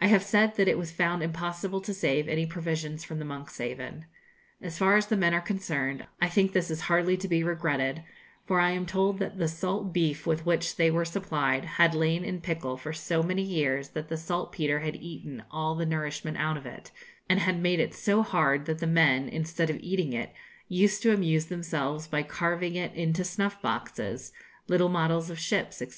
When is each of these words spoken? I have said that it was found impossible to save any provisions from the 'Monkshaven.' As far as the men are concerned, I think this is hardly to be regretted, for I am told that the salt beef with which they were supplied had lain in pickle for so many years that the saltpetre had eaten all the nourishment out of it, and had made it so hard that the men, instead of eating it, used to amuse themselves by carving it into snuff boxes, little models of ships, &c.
I 0.00 0.06
have 0.06 0.22
said 0.22 0.54
that 0.54 0.68
it 0.68 0.78
was 0.78 0.92
found 0.92 1.20
impossible 1.20 1.80
to 1.80 1.92
save 1.92 2.28
any 2.28 2.46
provisions 2.46 3.02
from 3.02 3.18
the 3.18 3.24
'Monkshaven.' 3.24 4.04
As 4.62 4.78
far 4.78 4.96
as 4.96 5.06
the 5.06 5.16
men 5.16 5.34
are 5.34 5.40
concerned, 5.40 6.06
I 6.20 6.28
think 6.28 6.52
this 6.52 6.70
is 6.70 6.82
hardly 6.82 7.16
to 7.16 7.26
be 7.26 7.42
regretted, 7.42 8.04
for 8.46 8.60
I 8.60 8.70
am 8.70 8.86
told 8.86 9.18
that 9.18 9.38
the 9.38 9.48
salt 9.48 9.92
beef 9.92 10.24
with 10.24 10.46
which 10.46 10.76
they 10.76 10.88
were 10.88 11.04
supplied 11.04 11.64
had 11.64 11.96
lain 11.96 12.22
in 12.24 12.42
pickle 12.42 12.76
for 12.76 12.92
so 12.92 13.24
many 13.24 13.42
years 13.42 13.88
that 13.88 14.06
the 14.06 14.16
saltpetre 14.16 14.78
had 14.78 14.94
eaten 14.94 15.42
all 15.50 15.74
the 15.74 15.84
nourishment 15.84 16.36
out 16.36 16.56
of 16.56 16.64
it, 16.64 16.92
and 17.28 17.40
had 17.40 17.60
made 17.60 17.80
it 17.80 17.92
so 17.92 18.22
hard 18.22 18.66
that 18.66 18.78
the 18.78 18.86
men, 18.86 19.28
instead 19.28 19.68
of 19.68 19.80
eating 19.80 20.12
it, 20.12 20.32
used 20.68 21.02
to 21.02 21.12
amuse 21.12 21.46
themselves 21.46 22.06
by 22.06 22.22
carving 22.22 22.76
it 22.76 22.94
into 22.94 23.24
snuff 23.24 23.60
boxes, 23.60 24.32
little 24.68 24.88
models 24.88 25.28
of 25.28 25.40
ships, 25.40 25.78
&c. 25.78 25.88